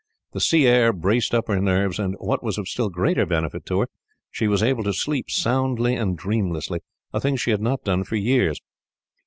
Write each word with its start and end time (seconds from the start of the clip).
The 0.33 0.39
sea 0.39 0.65
air 0.65 0.93
braced 0.93 1.31
up 1.35 1.47
her 1.47 1.61
nerves, 1.61 1.99
and, 1.99 2.15
what 2.17 2.41
was 2.43 2.57
of 2.57 2.67
still 2.67 2.89
greater 2.89 3.23
benefit 3.27 3.67
to 3.67 3.81
her, 3.81 3.87
she 4.31 4.47
was 4.47 4.63
able 4.63 4.83
to 4.85 4.93
sleep 4.93 5.29
soundly 5.29 5.93
and 5.93 6.17
dreamlessly, 6.17 6.79
a 7.13 7.19
thing 7.19 7.35
she 7.35 7.51
had 7.51 7.61
not 7.61 7.83
done 7.83 8.03
for 8.03 8.15
years. 8.15 8.59